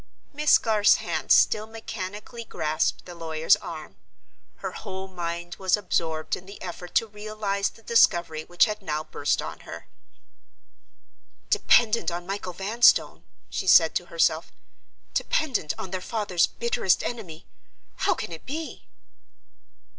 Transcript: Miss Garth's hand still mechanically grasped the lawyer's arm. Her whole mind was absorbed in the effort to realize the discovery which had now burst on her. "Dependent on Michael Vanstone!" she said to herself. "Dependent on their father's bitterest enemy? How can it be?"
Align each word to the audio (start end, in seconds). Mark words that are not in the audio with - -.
Miss 0.33 0.57
Garth's 0.57 0.95
hand 0.95 1.31
still 1.31 1.67
mechanically 1.67 2.43
grasped 2.43 3.05
the 3.05 3.13
lawyer's 3.13 3.55
arm. 3.57 3.97
Her 4.55 4.71
whole 4.71 5.07
mind 5.07 5.57
was 5.59 5.77
absorbed 5.77 6.35
in 6.35 6.47
the 6.47 6.59
effort 6.59 6.95
to 6.95 7.05
realize 7.05 7.69
the 7.69 7.83
discovery 7.83 8.43
which 8.43 8.65
had 8.65 8.81
now 8.81 9.03
burst 9.03 9.43
on 9.43 9.59
her. 9.59 9.85
"Dependent 11.51 12.09
on 12.09 12.25
Michael 12.25 12.51
Vanstone!" 12.53 13.25
she 13.47 13.67
said 13.67 13.93
to 13.93 14.07
herself. 14.07 14.51
"Dependent 15.13 15.71
on 15.77 15.91
their 15.91 16.01
father's 16.01 16.47
bitterest 16.47 17.03
enemy? 17.03 17.45
How 17.97 18.15
can 18.15 18.31
it 18.31 18.47
be?" 18.47 18.87